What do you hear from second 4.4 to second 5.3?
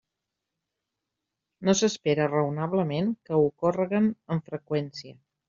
freqüència.